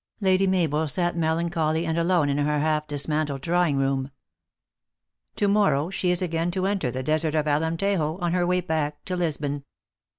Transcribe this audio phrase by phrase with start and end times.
[0.19, 4.09] Lady Mabel sat melancholy and alone in her half dismantled draw T ing room.
[5.35, 9.05] To morrow, she is again to enter the desert of Alemtejo, on her way back
[9.05, 9.63] to Lisbon.